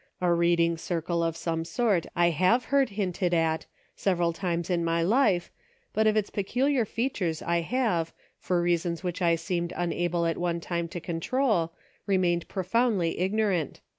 A 0.19 0.33
read 0.33 0.59
ing 0.59 0.77
circle 0.79 1.23
of 1.23 1.37
some 1.37 1.63
sort 1.63 2.07
I 2.15 2.31
have 2.31 2.65
heard 2.73 2.89
hinted 2.89 3.35
at, 3.35 3.67
several 3.95 4.33
times 4.33 4.71
in 4.71 4.83
my 4.83 5.03
life, 5.03 5.51
but 5.93 6.07
of 6.07 6.17
its 6.17 6.31
peculiar 6.31 6.85
features 6.85 7.43
I 7.43 7.61
have, 7.61 8.11
for 8.39 8.63
reasons 8.63 9.03
which 9.03 9.21
I 9.21 9.35
seemed 9.35 9.73
unable 9.75 10.25
at 10.25 10.39
one 10.39 10.59
time 10.59 10.87
to 10.87 10.99
control, 10.99 11.73
remained 12.07 12.47
profoundly 12.47 13.19
ignorant. 13.19 13.79